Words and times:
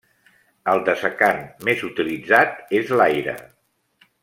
El 0.71 0.79
dessecant 0.87 1.43
més 1.69 1.85
utilitzat 1.89 2.75
és 2.81 2.95
l'aire. 3.03 3.37